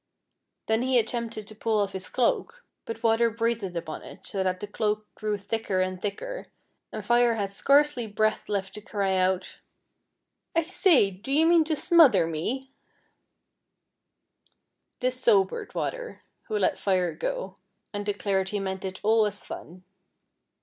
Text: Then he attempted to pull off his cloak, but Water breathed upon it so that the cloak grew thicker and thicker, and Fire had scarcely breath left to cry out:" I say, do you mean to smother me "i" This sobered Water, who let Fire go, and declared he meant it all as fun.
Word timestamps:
Then 0.65 0.81
he 0.81 0.97
attempted 0.97 1.47
to 1.47 1.53
pull 1.55 1.79
off 1.79 1.91
his 1.93 2.09
cloak, 2.09 2.65
but 2.85 3.03
Water 3.03 3.29
breathed 3.29 3.75
upon 3.75 4.01
it 4.01 4.25
so 4.25 4.41
that 4.43 4.59
the 4.59 4.65
cloak 4.65 5.05
grew 5.13 5.37
thicker 5.37 5.79
and 5.79 6.01
thicker, 6.01 6.47
and 6.91 7.05
Fire 7.05 7.35
had 7.35 7.51
scarcely 7.51 8.07
breath 8.07 8.49
left 8.49 8.73
to 8.73 8.81
cry 8.81 9.15
out:" 9.15 9.59
I 10.55 10.63
say, 10.63 11.11
do 11.11 11.31
you 11.31 11.45
mean 11.45 11.63
to 11.65 11.75
smother 11.75 12.25
me 12.25 12.71
"i" 12.71 12.71
This 15.01 15.21
sobered 15.21 15.75
Water, 15.75 16.23
who 16.47 16.57
let 16.57 16.79
Fire 16.79 17.13
go, 17.13 17.57
and 17.93 18.03
declared 18.03 18.49
he 18.49 18.59
meant 18.59 18.83
it 18.83 19.01
all 19.03 19.27
as 19.27 19.45
fun. 19.45 19.83